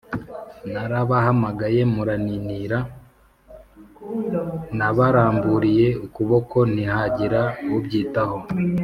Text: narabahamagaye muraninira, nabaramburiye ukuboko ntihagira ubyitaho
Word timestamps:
narabahamagaye 0.73 1.81
muraninira, 1.93 2.79
nabaramburiye 4.77 5.87
ukuboko 6.05 6.57
ntihagira 6.71 7.41
ubyitaho 7.75 8.37